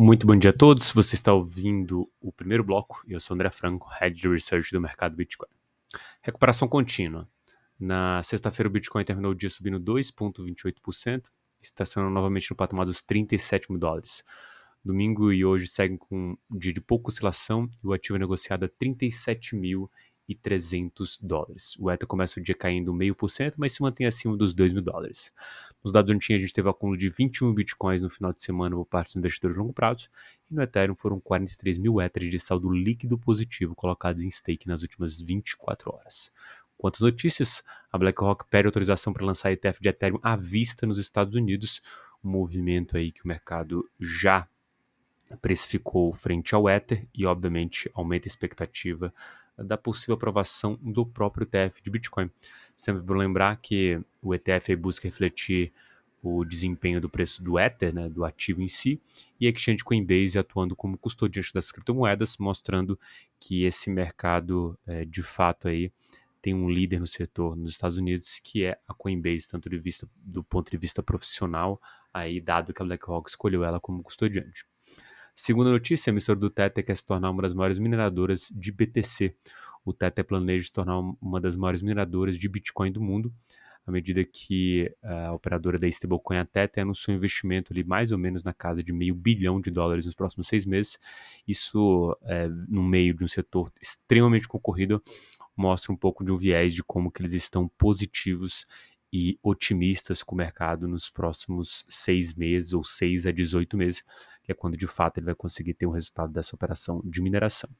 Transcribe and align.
Muito 0.00 0.28
bom 0.28 0.36
dia 0.36 0.50
a 0.50 0.56
todos. 0.56 0.92
Você 0.92 1.16
está 1.16 1.32
ouvindo 1.32 2.08
o 2.20 2.30
primeiro 2.30 2.62
bloco 2.62 3.02
e 3.04 3.14
eu 3.14 3.18
sou 3.18 3.34
André 3.34 3.50
Franco, 3.50 3.88
Head 3.98 4.14
de 4.14 4.28
Research 4.28 4.70
do 4.70 4.80
mercado 4.80 5.16
Bitcoin. 5.16 5.50
Recuperação 6.22 6.68
contínua. 6.68 7.28
Na 7.76 8.22
sexta-feira, 8.22 8.68
o 8.68 8.72
Bitcoin 8.72 9.02
terminou 9.02 9.32
o 9.32 9.34
dia 9.34 9.50
subindo 9.50 9.80
2,28%, 9.80 11.22
estacionando 11.60 12.14
novamente 12.14 12.48
no 12.48 12.54
patamar 12.54 12.86
dos 12.86 13.02
37 13.02 13.72
mil 13.72 13.80
dólares. 13.80 14.22
Domingo 14.84 15.32
e 15.32 15.44
hoje 15.44 15.66
seguem 15.66 15.96
com 15.96 16.36
um 16.48 16.56
dia 16.56 16.72
de 16.72 16.80
pouca 16.80 17.08
oscilação 17.08 17.68
e 17.82 17.86
o 17.88 17.92
ativo 17.92 18.14
é 18.14 18.20
negociado 18.20 18.66
a 18.66 18.68
37 18.68 19.56
mil 19.56 19.90
e 20.28 20.34
300 20.34 21.18
dólares. 21.22 21.74
O 21.78 21.90
ETA 21.90 22.06
começa 22.06 22.38
o 22.38 22.42
dia 22.42 22.54
caindo 22.54 22.92
0,5%, 22.92 23.54
mas 23.56 23.72
se 23.72 23.80
mantém 23.80 24.06
acima 24.06 24.36
dos 24.36 24.52
2 24.52 24.72
mil 24.72 24.82
dólares. 24.82 25.32
Nos 25.82 25.92
dados 25.92 26.14
on 26.14 26.18
a 26.18 26.38
gente 26.38 26.52
teve 26.52 26.68
acúmulo 26.68 26.98
de 26.98 27.08
21 27.08 27.54
bitcoins 27.54 28.02
no 28.02 28.10
final 28.10 28.32
de 28.32 28.42
semana 28.42 28.76
por 28.76 28.84
parte 28.84 29.08
dos 29.08 29.16
investidores 29.16 29.54
de 29.54 29.60
longo 29.60 29.72
prazo, 29.72 30.08
e 30.50 30.54
no 30.54 30.62
Ethereum 30.62 30.94
foram 30.94 31.18
43 31.18 31.78
mil 31.78 32.00
Ethers 32.00 32.30
de 32.30 32.38
saldo 32.38 32.68
líquido 32.70 33.16
positivo 33.16 33.74
colocados 33.74 34.22
em 34.22 34.30
stake 34.30 34.68
nas 34.68 34.82
últimas 34.82 35.20
24 35.20 35.94
horas. 35.94 36.30
Quantas 36.76 37.00
notícias? 37.00 37.64
A 37.90 37.98
BlackRock 37.98 38.44
pede 38.48 38.66
autorização 38.66 39.12
para 39.12 39.24
lançar 39.24 39.50
ETF 39.50 39.80
de 39.80 39.88
Ethereum 39.88 40.20
à 40.22 40.36
vista 40.36 40.86
nos 40.86 40.98
Estados 40.98 41.34
Unidos, 41.34 41.80
um 42.22 42.30
movimento 42.30 42.96
aí 42.96 43.10
que 43.10 43.24
o 43.24 43.28
mercado 43.28 43.88
já 43.98 44.46
precificou 45.42 46.12
frente 46.12 46.54
ao 46.54 46.68
Ether 46.68 47.06
e, 47.14 47.26
obviamente, 47.26 47.90
aumenta 47.94 48.26
a 48.26 48.30
expectativa 48.30 49.12
da 49.64 49.76
possível 49.76 50.14
aprovação 50.14 50.78
do 50.82 51.04
próprio 51.04 51.44
ETF 51.44 51.82
de 51.82 51.90
Bitcoin. 51.90 52.30
Sempre 52.76 53.02
bom 53.02 53.14
lembrar 53.14 53.56
que 53.56 54.00
o 54.22 54.34
ETF 54.34 54.74
busca 54.76 55.08
refletir 55.08 55.72
o 56.22 56.44
desempenho 56.44 57.00
do 57.00 57.08
preço 57.08 57.42
do 57.42 57.58
Ether, 57.58 57.94
né, 57.94 58.08
do 58.08 58.24
ativo 58.24 58.60
em 58.60 58.68
si, 58.68 59.00
e 59.40 59.46
a 59.46 59.50
Exchange 59.50 59.84
Coinbase 59.84 60.38
atuando 60.38 60.74
como 60.74 60.98
custodiante 60.98 61.52
das 61.52 61.70
criptomoedas, 61.70 62.36
mostrando 62.38 62.98
que 63.40 63.64
esse 63.64 63.88
mercado, 63.88 64.76
é, 64.86 65.04
de 65.04 65.22
fato, 65.22 65.68
aí, 65.68 65.92
tem 66.40 66.54
um 66.54 66.70
líder 66.70 67.00
no 67.00 67.06
setor 67.06 67.56
nos 67.56 67.72
Estados 67.72 67.98
Unidos, 67.98 68.40
que 68.42 68.64
é 68.64 68.78
a 68.86 68.94
Coinbase, 68.94 69.48
tanto 69.48 69.68
de 69.68 69.78
vista, 69.78 70.08
do 70.16 70.42
ponto 70.42 70.70
de 70.70 70.76
vista 70.76 71.02
profissional, 71.02 71.80
aí, 72.12 72.40
dado 72.40 72.72
que 72.72 72.82
a 72.82 72.84
BlackRock 72.84 73.28
escolheu 73.28 73.64
ela 73.64 73.80
como 73.80 74.02
custodiante. 74.02 74.64
Segunda 75.40 75.70
notícia, 75.70 76.10
a 76.10 76.12
emissora 76.12 76.36
do 76.36 76.50
Tether 76.50 76.84
quer 76.84 76.96
se 76.96 77.04
tornar 77.04 77.30
uma 77.30 77.42
das 77.42 77.54
maiores 77.54 77.78
mineradoras 77.78 78.52
de 78.52 78.72
BTC. 78.72 79.36
O 79.84 79.92
Tether 79.92 80.24
planeja 80.24 80.66
se 80.66 80.72
tornar 80.72 80.98
uma 80.98 81.40
das 81.40 81.54
maiores 81.54 81.80
mineradoras 81.80 82.36
de 82.36 82.48
Bitcoin 82.48 82.90
do 82.90 83.00
mundo, 83.00 83.32
à 83.86 83.92
medida 83.92 84.24
que 84.24 84.92
a 85.00 85.32
operadora 85.32 85.78
da 85.78 85.86
stablecoin, 85.86 86.38
a 86.38 86.44
Tether, 86.44 86.82
anunciou 86.82 87.14
um 87.14 87.18
investimento 87.18 87.72
ali 87.72 87.84
mais 87.84 88.10
ou 88.10 88.18
menos 88.18 88.42
na 88.42 88.52
casa 88.52 88.82
de 88.82 88.92
meio 88.92 89.14
bilhão 89.14 89.60
de 89.60 89.70
dólares 89.70 90.06
nos 90.06 90.14
próximos 90.16 90.48
seis 90.48 90.66
meses. 90.66 90.98
Isso, 91.46 92.18
é, 92.24 92.48
no 92.68 92.82
meio 92.82 93.14
de 93.14 93.22
um 93.22 93.28
setor 93.28 93.72
extremamente 93.80 94.48
concorrido, 94.48 95.00
mostra 95.56 95.92
um 95.92 95.96
pouco 95.96 96.24
de 96.24 96.32
um 96.32 96.36
viés 96.36 96.74
de 96.74 96.82
como 96.82 97.12
que 97.12 97.22
eles 97.22 97.32
estão 97.32 97.68
positivos 97.78 98.66
e 99.12 99.38
otimistas 99.42 100.22
com 100.22 100.34
o 100.34 100.38
mercado 100.38 100.86
nos 100.86 101.08
próximos 101.08 101.84
seis 101.88 102.34
meses 102.34 102.74
ou 102.74 102.84
seis 102.84 103.26
a 103.26 103.30
18 103.30 103.76
meses, 103.76 104.04
é 104.48 104.54
quando 104.54 104.76
de 104.76 104.86
fato 104.86 105.18
ele 105.18 105.26
vai 105.26 105.34
conseguir 105.34 105.74
ter 105.74 105.86
um 105.86 105.90
resultado 105.90 106.32
dessa 106.32 106.56
operação 106.56 107.00
de 107.04 107.20
mineração. 107.20 107.70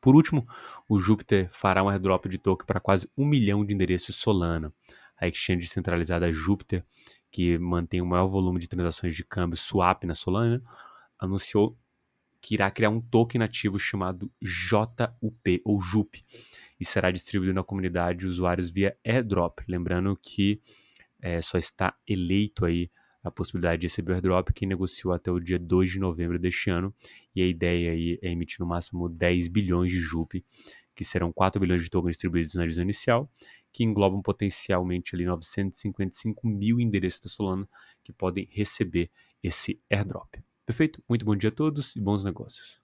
Por 0.00 0.16
último, 0.16 0.44
o 0.88 0.98
Júpiter 0.98 1.48
fará 1.48 1.84
um 1.84 1.88
airdrop 1.88 2.26
de 2.26 2.38
token 2.38 2.66
para 2.66 2.80
quase 2.80 3.08
um 3.16 3.24
milhão 3.24 3.64
de 3.64 3.72
endereços 3.72 4.16
Solana. 4.16 4.72
A 5.16 5.28
exchange 5.28 5.68
centralizada 5.68 6.32
Júpiter, 6.32 6.84
que 7.30 7.56
mantém 7.56 8.00
o 8.00 8.06
maior 8.06 8.26
volume 8.26 8.58
de 8.58 8.68
transações 8.68 9.14
de 9.14 9.22
câmbio 9.22 9.56
swap 9.56 10.02
na 10.02 10.14
Solana, 10.16 10.60
anunciou 11.16 11.78
que 12.40 12.54
irá 12.54 12.68
criar 12.68 12.90
um 12.90 13.00
token 13.00 13.38
nativo 13.38 13.78
chamado 13.78 14.28
JUP 14.42 15.62
ou 15.64 15.80
JUP 15.80 16.24
e 16.80 16.84
será 16.84 17.12
distribuído 17.12 17.54
na 17.54 17.62
comunidade 17.62 18.18
de 18.18 18.26
usuários 18.26 18.68
via 18.68 18.96
airdrop. 19.06 19.60
Lembrando 19.68 20.18
que 20.20 20.60
é, 21.20 21.40
só 21.40 21.56
está 21.56 21.94
eleito 22.04 22.64
aí 22.64 22.90
a 23.22 23.30
possibilidade 23.30 23.80
de 23.80 23.86
receber 23.86 24.12
o 24.12 24.14
airdrop 24.14 24.50
que 24.50 24.66
negociou 24.66 25.12
até 25.12 25.30
o 25.30 25.38
dia 25.38 25.58
2 25.58 25.92
de 25.92 25.98
novembro 25.98 26.38
deste 26.38 26.70
ano 26.70 26.94
e 27.34 27.42
a 27.42 27.46
ideia 27.46 27.92
aí 27.92 28.18
é 28.22 28.30
emitir 28.30 28.58
no 28.60 28.66
máximo 28.66 29.08
10 29.08 29.48
bilhões 29.48 29.92
de 29.92 29.98
JUP, 29.98 30.44
que 30.94 31.04
serão 31.04 31.32
4 31.32 31.60
bilhões 31.60 31.82
de 31.82 31.90
tokens 31.90 32.12
distribuídos 32.12 32.54
na 32.54 32.62
divisão 32.62 32.84
inicial, 32.84 33.30
que 33.72 33.84
englobam 33.84 34.20
potencialmente 34.20 35.14
ali 35.14 35.24
955 35.24 36.46
mil 36.46 36.80
endereços 36.80 37.20
da 37.20 37.28
Solana 37.28 37.68
que 38.02 38.12
podem 38.12 38.48
receber 38.50 39.10
esse 39.42 39.80
airdrop. 39.90 40.34
Perfeito? 40.66 41.02
Muito 41.08 41.24
bom 41.24 41.34
dia 41.34 41.50
a 41.50 41.52
todos 41.52 41.96
e 41.96 42.00
bons 42.00 42.22
negócios. 42.22 42.80